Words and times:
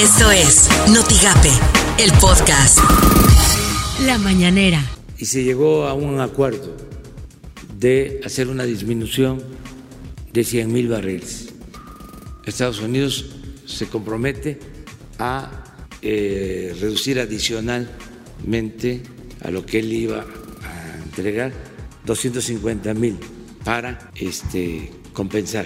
Esto 0.00 0.30
es 0.30 0.68
Notigape, 0.92 1.48
el 1.98 2.12
podcast. 2.20 2.78
La 4.04 4.18
mañanera. 4.18 4.84
Y 5.16 5.24
se 5.24 5.42
llegó 5.42 5.86
a 5.86 5.94
un 5.94 6.20
acuerdo 6.20 6.76
de 7.78 8.20
hacer 8.22 8.48
una 8.48 8.64
disminución 8.64 9.42
de 10.34 10.44
100 10.44 10.70
mil 10.70 10.88
barriles. 10.88 11.48
Estados 12.44 12.80
Unidos 12.80 13.24
se 13.64 13.86
compromete 13.86 14.58
a 15.18 15.64
eh, 16.02 16.76
reducir 16.78 17.18
adicionalmente 17.18 19.02
a 19.42 19.50
lo 19.50 19.64
que 19.64 19.78
él 19.78 19.90
iba 19.94 20.20
a 20.20 21.04
entregar 21.04 21.54
250 22.04 22.92
mil 22.92 23.16
para 23.64 24.10
este, 24.14 24.92
compensar 25.14 25.64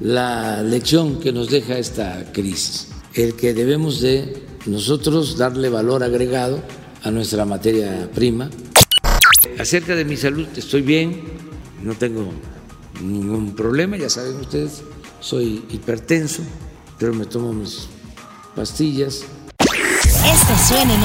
la 0.00 0.62
lección 0.62 1.20
que 1.20 1.32
nos 1.32 1.50
deja 1.50 1.78
esta 1.78 2.32
crisis, 2.32 2.88
el 3.14 3.34
que 3.34 3.52
debemos 3.52 4.00
de 4.00 4.46
nosotros 4.66 5.36
darle 5.36 5.68
valor 5.68 6.02
agregado 6.02 6.62
a 7.02 7.10
nuestra 7.10 7.44
materia 7.44 8.10
prima. 8.14 8.50
Acerca 9.58 9.94
de 9.94 10.04
mi 10.04 10.16
salud, 10.16 10.46
estoy 10.56 10.82
bien, 10.82 11.22
no 11.82 11.94
tengo 11.94 12.30
ningún 13.02 13.54
problema, 13.54 13.96
ya 13.96 14.08
saben 14.08 14.36
ustedes, 14.36 14.82
soy 15.20 15.64
hipertenso, 15.70 16.42
pero 16.98 17.12
me 17.12 17.26
tomo 17.26 17.52
mis 17.52 17.86
pastillas, 18.54 19.24
esto 20.26 20.54
suena 20.68 20.94
en 20.94 21.00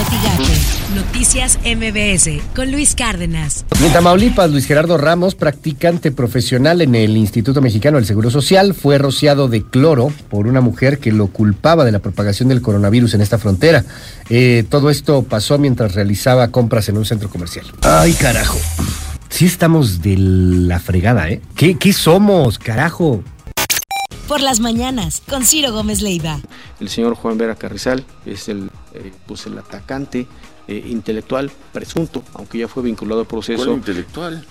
Noticias 0.95 1.57
MBS 1.63 2.43
con 2.55 2.71
Luis 2.71 2.95
Cárdenas. 2.95 3.65
En 3.83 3.93
Tamaulipas, 3.93 4.51
Luis 4.51 4.65
Gerardo 4.65 4.97
Ramos, 4.97 5.35
practicante 5.35 6.11
profesional 6.11 6.81
en 6.81 6.95
el 6.95 7.15
Instituto 7.15 7.61
Mexicano 7.61 7.97
del 7.97 8.05
Seguro 8.05 8.29
Social, 8.29 8.73
fue 8.73 8.97
rociado 8.97 9.47
de 9.47 9.63
cloro 9.63 10.11
por 10.29 10.47
una 10.47 10.61
mujer 10.61 10.99
que 10.99 11.11
lo 11.11 11.27
culpaba 11.27 11.85
de 11.85 11.91
la 11.91 11.99
propagación 11.99 12.49
del 12.49 12.61
coronavirus 12.61 13.13
en 13.13 13.21
esta 13.21 13.37
frontera. 13.37 13.85
Eh, 14.29 14.65
todo 14.69 14.89
esto 14.89 15.23
pasó 15.23 15.57
mientras 15.57 15.95
realizaba 15.95 16.49
compras 16.49 16.89
en 16.89 16.97
un 16.97 17.05
centro 17.05 17.29
comercial. 17.29 17.65
Ay, 17.81 18.13
carajo. 18.13 18.57
Sí 19.29 19.45
estamos 19.45 20.01
de 20.01 20.15
la 20.17 20.79
fregada, 20.79 21.29
¿eh? 21.29 21.41
¿Qué, 21.55 21.75
qué 21.75 21.93
somos, 21.93 22.59
carajo? 22.59 23.23
Por 24.27 24.41
las 24.41 24.59
mañanas 24.59 25.21
con 25.29 25.45
Ciro 25.45 25.71
Gómez 25.71 26.01
Leiva. 26.01 26.39
El 26.79 26.89
señor 26.89 27.15
Juan 27.15 27.37
Vera 27.37 27.55
Carrizal 27.55 28.03
es 28.25 28.49
el, 28.49 28.69
eh, 28.93 29.11
pues 29.27 29.45
el 29.45 29.57
atacante 29.57 30.27
eh, 30.67 30.83
intelectual 30.87 31.51
presunto, 31.71 32.23
aunque 32.33 32.57
ya 32.59 32.67
fue 32.67 32.83
vinculado 32.83 33.21
al 33.21 33.27
proceso. 33.27 33.65
¿Cuál 33.65 33.77
intelectual? 33.77 34.45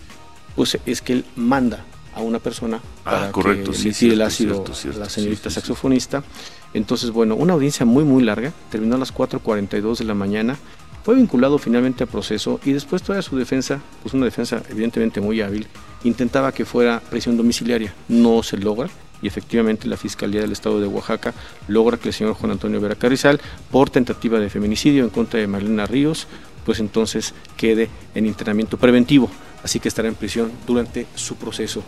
Pues 0.54 0.78
es 0.86 1.02
que 1.02 1.14
él 1.14 1.24
manda 1.36 1.84
a 2.14 2.20
una 2.20 2.38
persona 2.38 2.80
ah, 3.04 3.10
para 3.10 3.32
correcto, 3.32 3.72
que 3.72 3.92
sí, 3.92 4.10
el 4.10 4.22
ácido 4.22 4.64
a 4.64 4.98
la 4.98 5.08
señorita 5.08 5.50
saxofonista. 5.50 6.22
Entonces, 6.72 7.10
bueno, 7.10 7.34
una 7.34 7.54
audiencia 7.54 7.84
muy, 7.84 8.04
muy 8.04 8.22
larga, 8.22 8.52
terminó 8.70 8.94
a 8.94 8.98
las 8.98 9.12
4.42 9.12 9.98
de 9.98 10.04
la 10.04 10.14
mañana, 10.14 10.56
fue 11.04 11.16
vinculado 11.16 11.58
finalmente 11.58 12.04
al 12.04 12.08
proceso 12.08 12.60
y 12.64 12.72
después 12.72 13.02
toda 13.02 13.20
su 13.22 13.36
defensa, 13.36 13.80
pues 14.02 14.14
una 14.14 14.24
defensa 14.24 14.62
evidentemente 14.70 15.20
muy 15.20 15.40
hábil, 15.40 15.66
intentaba 16.04 16.52
que 16.52 16.64
fuera 16.64 17.00
prisión 17.00 17.36
domiciliaria. 17.36 17.94
No 18.08 18.42
se 18.42 18.56
logra, 18.56 18.88
y 19.24 19.26
efectivamente 19.26 19.88
la 19.88 19.96
Fiscalía 19.96 20.42
del 20.42 20.52
Estado 20.52 20.80
de 20.80 20.86
Oaxaca 20.86 21.32
logra 21.66 21.96
que 21.96 22.08
el 22.08 22.14
señor 22.14 22.34
Juan 22.34 22.52
Antonio 22.52 22.78
Vera 22.78 22.94
Carrizal, 22.94 23.40
por 23.70 23.88
tentativa 23.88 24.38
de 24.38 24.50
feminicidio 24.50 25.02
en 25.02 25.08
contra 25.08 25.40
de 25.40 25.46
Marlena 25.46 25.86
Ríos, 25.86 26.26
pues 26.66 26.78
entonces 26.78 27.32
quede 27.56 27.88
en 28.14 28.26
internamiento 28.26 28.76
preventivo, 28.76 29.30
así 29.62 29.80
que 29.80 29.88
estará 29.88 30.08
en 30.08 30.14
prisión 30.14 30.52
durante 30.66 31.06
su 31.14 31.36
proceso. 31.36 31.82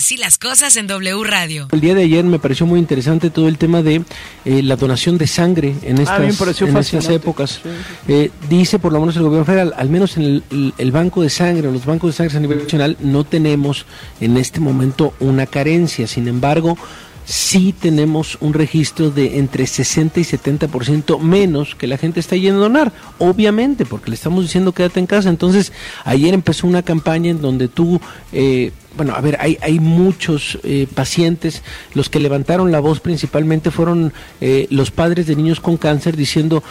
Así 0.00 0.16
las 0.16 0.38
cosas 0.38 0.78
en 0.78 0.86
W 0.86 1.24
Radio. 1.24 1.68
El 1.72 1.82
día 1.82 1.94
de 1.94 2.04
ayer 2.04 2.24
me 2.24 2.38
pareció 2.38 2.64
muy 2.64 2.80
interesante 2.80 3.28
todo 3.28 3.48
el 3.48 3.58
tema 3.58 3.82
de 3.82 4.02
eh, 4.46 4.62
la 4.62 4.76
donación 4.76 5.18
de 5.18 5.26
sangre 5.26 5.74
en 5.82 5.98
ah, 5.98 6.26
estas, 6.26 6.62
en 6.62 6.76
estas 6.78 7.08
épocas. 7.10 7.60
Eh, 8.08 8.30
dice 8.48 8.78
por 8.78 8.94
lo 8.94 9.00
menos 9.00 9.14
el 9.16 9.24
gobierno 9.24 9.44
federal, 9.44 9.74
al 9.76 9.90
menos 9.90 10.16
en 10.16 10.42
el, 10.50 10.90
banco 10.90 11.20
de 11.20 11.28
sangre, 11.28 11.70
los 11.70 11.84
bancos 11.84 12.12
de 12.12 12.16
sangre 12.16 12.38
a 12.38 12.40
nivel 12.40 12.62
nacional, 12.62 12.96
no 13.00 13.24
tenemos 13.24 13.84
en 14.22 14.38
este 14.38 14.58
momento 14.58 15.12
una 15.20 15.44
carencia. 15.44 16.06
Sin 16.06 16.28
embargo, 16.28 16.78
sí 17.30 17.72
tenemos 17.72 18.38
un 18.40 18.54
registro 18.54 19.12
de 19.12 19.38
entre 19.38 19.64
60 19.64 20.18
y 20.18 20.24
70% 20.24 21.20
menos 21.20 21.76
que 21.76 21.86
la 21.86 21.96
gente 21.96 22.18
está 22.18 22.34
yendo 22.34 22.58
a 22.58 22.62
donar, 22.64 22.92
obviamente, 23.18 23.86
porque 23.86 24.10
le 24.10 24.16
estamos 24.16 24.42
diciendo 24.42 24.72
quédate 24.72 24.98
en 24.98 25.06
casa. 25.06 25.28
Entonces, 25.28 25.72
ayer 26.04 26.34
empezó 26.34 26.66
una 26.66 26.82
campaña 26.82 27.30
en 27.30 27.40
donde 27.40 27.68
tú, 27.68 28.00
eh, 28.32 28.72
bueno, 28.96 29.14
a 29.14 29.20
ver, 29.20 29.36
hay, 29.38 29.58
hay 29.62 29.78
muchos 29.78 30.58
eh, 30.64 30.88
pacientes, 30.92 31.62
los 31.94 32.10
que 32.10 32.18
levantaron 32.18 32.72
la 32.72 32.80
voz 32.80 32.98
principalmente 32.98 33.70
fueron 33.70 34.12
eh, 34.40 34.66
los 34.70 34.90
padres 34.90 35.28
de 35.28 35.36
niños 35.36 35.60
con 35.60 35.76
cáncer 35.76 36.16
diciendo, 36.16 36.64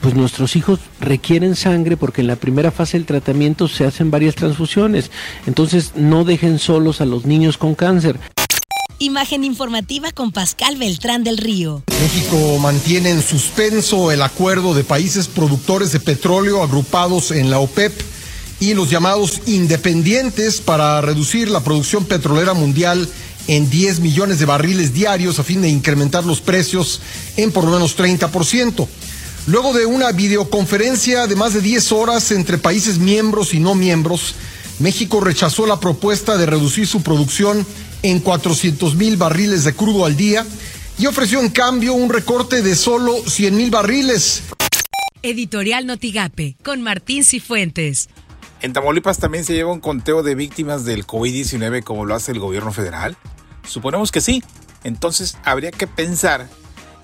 pues 0.00 0.16
nuestros 0.16 0.56
hijos 0.56 0.80
requieren 0.98 1.54
sangre 1.54 1.96
porque 1.96 2.22
en 2.22 2.26
la 2.26 2.34
primera 2.34 2.72
fase 2.72 2.98
del 2.98 3.06
tratamiento 3.06 3.68
se 3.68 3.84
hacen 3.84 4.10
varias 4.10 4.34
transfusiones, 4.34 5.12
entonces 5.46 5.92
no 5.94 6.24
dejen 6.24 6.58
solos 6.58 7.00
a 7.00 7.06
los 7.06 7.26
niños 7.26 7.56
con 7.58 7.76
cáncer. 7.76 8.18
Imagen 9.02 9.44
informativa 9.44 10.12
con 10.12 10.30
Pascal 10.30 10.76
Beltrán 10.76 11.24
del 11.24 11.38
Río. 11.38 11.82
México 12.02 12.58
mantiene 12.58 13.08
en 13.08 13.22
suspenso 13.22 14.12
el 14.12 14.20
acuerdo 14.20 14.74
de 14.74 14.84
países 14.84 15.26
productores 15.26 15.90
de 15.92 16.00
petróleo 16.00 16.62
agrupados 16.62 17.30
en 17.30 17.48
la 17.48 17.60
OPEP 17.60 17.98
y 18.60 18.74
los 18.74 18.90
llamados 18.90 19.40
independientes 19.46 20.60
para 20.60 21.00
reducir 21.00 21.48
la 21.48 21.64
producción 21.64 22.04
petrolera 22.04 22.52
mundial 22.52 23.08
en 23.46 23.70
10 23.70 24.00
millones 24.00 24.38
de 24.38 24.44
barriles 24.44 24.92
diarios 24.92 25.38
a 25.38 25.44
fin 25.44 25.62
de 25.62 25.70
incrementar 25.70 26.26
los 26.26 26.42
precios 26.42 27.00
en 27.38 27.52
por 27.52 27.64
lo 27.64 27.70
menos 27.70 27.96
30%. 27.96 28.86
Luego 29.46 29.72
de 29.72 29.86
una 29.86 30.12
videoconferencia 30.12 31.26
de 31.26 31.36
más 31.36 31.54
de 31.54 31.62
10 31.62 31.92
horas 31.92 32.32
entre 32.32 32.58
países 32.58 32.98
miembros 32.98 33.54
y 33.54 33.60
no 33.60 33.74
miembros, 33.74 34.34
México 34.80 35.20
rechazó 35.20 35.66
la 35.66 35.78
propuesta 35.78 36.38
de 36.38 36.46
reducir 36.46 36.86
su 36.86 37.02
producción 37.02 37.66
en 38.02 38.20
400 38.20 38.94
mil 38.96 39.18
barriles 39.18 39.64
de 39.64 39.74
crudo 39.74 40.06
al 40.06 40.16
día 40.16 40.46
y 40.98 41.06
ofreció 41.06 41.40
en 41.40 41.50
cambio 41.50 41.92
un 41.92 42.10
recorte 42.10 42.62
de 42.62 42.74
solo 42.74 43.16
100 43.26 43.56
mil 43.56 43.70
barriles. 43.70 44.42
Editorial 45.22 45.86
Notigape 45.86 46.56
con 46.64 46.80
Martín 46.80 47.24
Cifuentes. 47.24 48.08
¿En 48.62 48.72
Tamaulipas 48.72 49.18
también 49.18 49.44
se 49.44 49.52
lleva 49.52 49.70
un 49.70 49.80
conteo 49.80 50.22
de 50.22 50.34
víctimas 50.34 50.86
del 50.86 51.06
COVID-19 51.06 51.84
como 51.84 52.06
lo 52.06 52.14
hace 52.14 52.32
el 52.32 52.38
gobierno 52.38 52.72
federal? 52.72 53.18
Suponemos 53.66 54.10
que 54.10 54.22
sí. 54.22 54.42
Entonces 54.82 55.36
habría 55.44 55.72
que 55.72 55.86
pensar 55.86 56.48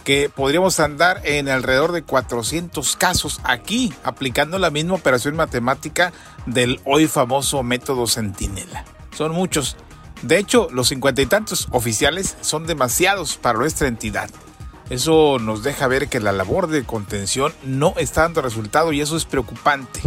que 0.06 0.31
podríamos 0.33 0.78
andar 0.78 1.21
en 1.25 1.49
alrededor 1.49 1.91
de 1.91 2.05
400 2.05 2.94
casos 2.94 3.41
aquí, 3.43 3.93
aplicando 4.05 4.56
la 4.61 4.71
misma 4.71 4.94
operación 4.94 5.34
matemática 5.34 6.12
del 6.47 6.81
hoy 6.84 7.09
famoso 7.09 7.65
método 7.65 8.06
Centinela. 8.06 8.84
Son 9.17 9.33
muchos. 9.33 9.77
De 10.22 10.39
hecho, 10.39 10.69
los 10.71 10.91
cincuenta 10.91 11.22
y 11.22 11.27
tantos 11.27 11.67
oficiales 11.72 12.37
son 12.41 12.69
demasiados 12.69 13.37
para 13.37 13.59
nuestra 13.59 13.89
entidad. 13.89 14.31
Eso 14.91 15.41
nos 15.41 15.65
deja 15.65 15.89
ver 15.89 16.06
que 16.06 16.21
la 16.21 16.31
labor 16.31 16.69
de 16.69 16.84
contención 16.84 17.53
no 17.65 17.93
está 17.97 18.23
dando 18.23 18.43
resultado 18.43 18.93
y 18.93 19.00
eso 19.00 19.17
es 19.17 19.25
preocupante. 19.25 20.00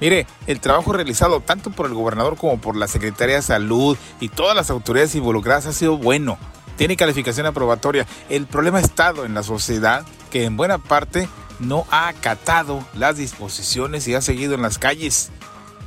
Mire, 0.00 0.26
el 0.48 0.58
trabajo 0.58 0.94
realizado 0.94 1.38
tanto 1.38 1.70
por 1.70 1.86
el 1.86 1.94
gobernador 1.94 2.36
como 2.36 2.60
por 2.60 2.74
la 2.74 2.88
Secretaría 2.88 3.36
de 3.36 3.42
Salud 3.42 3.96
y 4.18 4.30
todas 4.30 4.56
las 4.56 4.68
autoridades 4.68 5.14
involucradas 5.14 5.66
ha 5.66 5.72
sido 5.72 5.96
bueno. 5.96 6.38
Tiene 6.76 6.96
calificación 6.96 7.46
aprobatoria. 7.46 8.06
El 8.28 8.46
problema 8.46 8.78
ha 8.78 8.82
estado 8.82 9.24
en 9.24 9.34
la 9.34 9.42
sociedad 9.42 10.04
que 10.30 10.44
en 10.44 10.56
buena 10.56 10.78
parte 10.78 11.28
no 11.58 11.86
ha 11.90 12.08
acatado 12.08 12.84
las 12.94 13.16
disposiciones 13.16 14.08
y 14.08 14.14
ha 14.14 14.20
seguido 14.20 14.54
en 14.54 14.62
las 14.62 14.78
calles. 14.78 15.30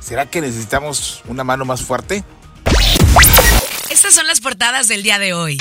¿Será 0.00 0.26
que 0.26 0.40
necesitamos 0.40 1.22
una 1.26 1.44
mano 1.44 1.64
más 1.64 1.82
fuerte? 1.82 2.24
Estas 3.90 4.14
son 4.14 4.26
las 4.26 4.40
portadas 4.40 4.88
del 4.88 5.02
día 5.02 5.18
de 5.18 5.34
hoy. 5.34 5.58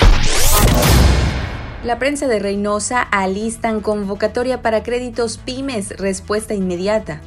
La 1.84 2.00
prensa 2.00 2.28
de 2.28 2.40
Reynosa 2.40 3.02
alistan 3.02 3.80
convocatoria 3.80 4.62
para 4.62 4.84
créditos 4.84 5.38
pymes, 5.38 5.98
respuesta 5.98 6.54
inmediata. 6.54 7.22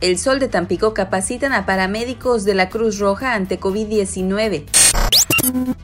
El 0.00 0.18
Sol 0.18 0.38
de 0.38 0.48
Tampico 0.48 0.94
capacitan 0.94 1.52
a 1.52 1.66
paramédicos 1.66 2.44
de 2.44 2.54
la 2.54 2.68
Cruz 2.68 2.98
Roja 2.98 3.34
ante 3.34 3.60
COVID-19. 3.60 4.64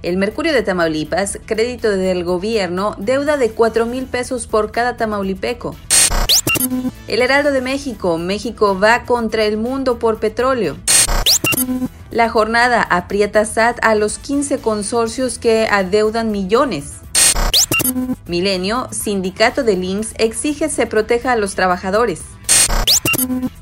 El 0.03 0.17
Mercurio 0.17 0.53
de 0.53 0.63
Tamaulipas, 0.63 1.39
crédito 1.47 1.91
del 1.91 2.25
gobierno, 2.25 2.95
deuda 2.99 3.37
de 3.37 3.51
4 3.51 3.87
mil 3.87 4.05
pesos 4.07 4.47
por 4.47 4.71
cada 4.71 4.97
tamaulipeco. 4.97 5.75
El 7.09 7.23
Heraldo 7.23 7.53
de 7.53 7.61
México, 7.61 8.19
México 8.19 8.79
va 8.79 9.05
contra 9.05 9.45
el 9.45 9.57
mundo 9.57 9.99
por 9.99 10.19
petróleo. 10.19 10.77
La 12.11 12.29
jornada 12.29 12.83
aprieta 12.83 13.45
SAT 13.45 13.79
a 13.83 13.95
los 13.95 14.19
15 14.19 14.59
consorcios 14.59 15.39
que 15.39 15.67
adeudan 15.71 16.31
millones. 16.31 16.95
Milenio, 18.27 18.89
sindicato 18.93 19.63
de 19.63 19.77
links 19.77 20.15
exige 20.19 20.69
se 20.69 20.87
proteja 20.87 21.33
a 21.33 21.37
los 21.37 21.55
trabajadores. 21.55 22.23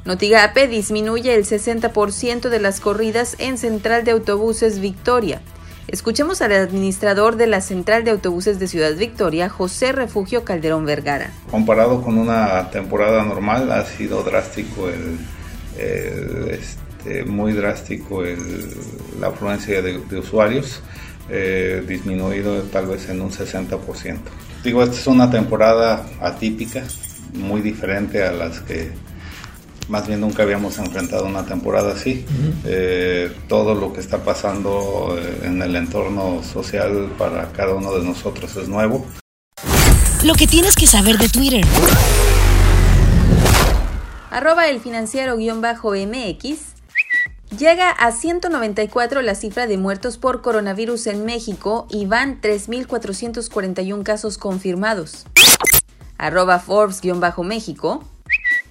Notigape 0.04 0.68
disminuye 0.68 1.34
el 1.34 1.44
60% 1.44 2.48
de 2.48 2.60
las 2.60 2.80
corridas 2.80 3.36
en 3.38 3.58
Central 3.58 4.04
de 4.04 4.12
Autobuses 4.12 4.80
Victoria. 4.80 5.40
Escuchemos 5.88 6.40
al 6.42 6.52
administrador 6.52 7.36
de 7.36 7.46
la 7.46 7.60
Central 7.60 8.04
de 8.04 8.12
Autobuses 8.12 8.58
de 8.58 8.68
Ciudad 8.68 8.94
Victoria, 8.96 9.48
José 9.48 9.92
Refugio 9.92 10.44
Calderón 10.44 10.86
Vergara. 10.86 11.30
Comparado 11.50 12.02
con 12.02 12.18
una 12.18 12.70
temporada 12.70 13.24
normal, 13.24 13.70
ha 13.72 13.84
sido 13.84 14.22
drástico 14.22 14.88
el, 14.88 15.18
este, 16.50 17.24
muy 17.24 17.52
drástico 17.52 18.22
la 19.20 19.28
afluencia 19.28 19.82
de, 19.82 19.98
usuarios, 20.16 20.80
eh, 21.28 21.84
disminuido 21.86 22.62
tal 22.64 22.86
vez 22.86 23.08
en 23.08 23.20
un 23.20 23.30
60%. 23.30 24.18
Digo, 24.62 24.82
esta 24.82 24.96
es 24.96 25.06
una 25.08 25.30
temporada 25.30 26.06
atípica, 26.20 26.84
muy 27.34 27.60
diferente 27.60 28.22
a 28.22 28.32
las 28.32 28.60
que 28.60 28.92
más 29.88 30.06
bien 30.06 30.20
nunca 30.20 30.42
habíamos 30.42 30.78
enfrentado 30.78 31.26
una 31.26 31.44
temporada 31.44 31.92
así. 31.92 32.24
Eh, 32.64 33.32
todo 33.48 33.74
lo 33.74 33.92
que 33.92 34.00
está 34.00 34.24
pasando 34.24 35.16
eh, 35.18 35.40
en 35.44 35.60
el 35.62 35.76
entorno 35.76 36.42
social 36.42 37.12
para 37.18 37.52
cada 37.52 37.74
uno 37.74 37.92
de 37.94 38.04
nosotros 38.04 38.56
es 38.56 38.68
nuevo. 38.68 39.06
Lo 40.24 40.34
que 40.34 40.46
tienes 40.46 40.76
que 40.76 40.86
saber 40.86 41.18
de 41.18 41.28
Twitter. 41.28 41.64
Arroba 44.30 44.68
el 44.68 44.80
financiero 44.80 45.36
MX. 45.36 46.58
Llega 47.58 47.90
a 47.90 48.12
194 48.12 49.20
la 49.20 49.34
cifra 49.34 49.66
de 49.66 49.76
muertos 49.76 50.16
por 50.16 50.40
coronavirus 50.40 51.08
en 51.08 51.26
México 51.26 51.86
y 51.90 52.06
van 52.06 52.40
3.441 52.40 54.02
casos 54.04 54.38
confirmados. 54.38 55.26
Arroba 56.16 56.60
Forbes-México. 56.60 58.04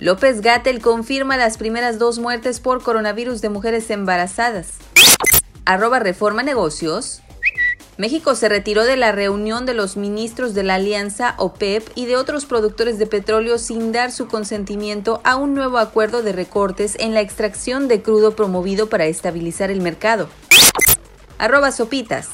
López 0.01 0.41
Gatel 0.41 0.81
confirma 0.81 1.37
las 1.37 1.57
primeras 1.57 1.99
dos 1.99 2.17
muertes 2.17 2.59
por 2.59 2.81
coronavirus 2.81 3.39
de 3.39 3.49
mujeres 3.49 3.87
embarazadas. 3.91 4.69
Arroba 5.63 5.99
Reforma 5.99 6.41
Negocios. 6.41 7.21
México 7.97 8.33
se 8.33 8.49
retiró 8.49 8.83
de 8.83 8.97
la 8.97 9.11
reunión 9.11 9.67
de 9.67 9.75
los 9.75 9.97
ministros 9.97 10.55
de 10.55 10.63
la 10.63 10.75
Alianza 10.75 11.35
OPEP 11.37 11.87
y 11.93 12.07
de 12.07 12.17
otros 12.17 12.45
productores 12.47 12.97
de 12.97 13.05
petróleo 13.05 13.59
sin 13.59 13.91
dar 13.91 14.11
su 14.11 14.27
consentimiento 14.27 15.21
a 15.23 15.35
un 15.35 15.53
nuevo 15.53 15.77
acuerdo 15.77 16.23
de 16.23 16.31
recortes 16.31 16.95
en 16.97 17.13
la 17.13 17.21
extracción 17.21 17.87
de 17.87 18.01
crudo 18.01 18.35
promovido 18.35 18.89
para 18.89 19.05
estabilizar 19.05 19.69
el 19.69 19.81
mercado. 19.81 20.29
Arroba 21.37 21.71
Sopitas. 21.71 22.29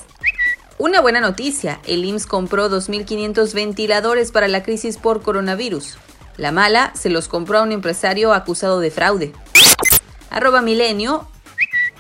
Una 0.78 1.02
buena 1.02 1.19
noticia, 1.19 1.81
el 1.86 2.06
IMSS 2.06 2.28
compró 2.28 2.69
2.500 2.69 3.54
ventiladores 3.54 4.31
para 4.31 4.48
la 4.48 4.64
crisis 4.64 4.96
por 4.96 5.22
coronavirus. 5.22 5.98
La 6.38 6.51
mala 6.51 6.92
se 6.95 7.10
los 7.10 7.28
compró 7.28 7.57
a 7.57 7.63
un 7.63 7.72
empresario 7.72 8.31
acusado 8.34 8.80
de 8.80 8.92
fraude. 8.92 9.34
Arroba 10.30 10.62
Milenio. 10.62 11.28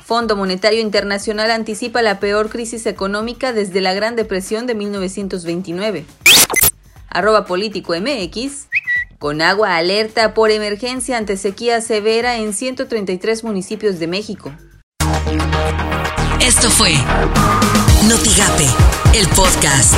Fondo 0.05 0.37
Monetario 0.37 0.79
Internacional 0.79 1.51
anticipa 1.51 2.01
la 2.01 2.19
peor 2.19 2.49
crisis 2.49 2.85
económica 2.85 3.51
desde 3.51 3.81
la 3.81 3.93
Gran 3.93 4.15
Depresión 4.15 4.65
de 4.65 4.75
1929. 4.75 6.05
Arroba 7.09 7.45
Político 7.45 7.93
MX. 7.93 8.67
Con 9.19 9.41
agua 9.41 9.75
alerta 9.75 10.35
por 10.35 10.51
emergencia 10.51 11.17
ante 11.17 11.35
sequía 11.35 11.81
severa 11.81 12.37
en 12.37 12.53
133 12.53 13.43
municipios 13.43 13.97
de 13.97 14.07
México. 14.07 14.53
Esto 16.39 16.69
fue 16.69 16.93
Notigape, 18.07 18.67
el 19.15 19.27
podcast. 19.29 19.95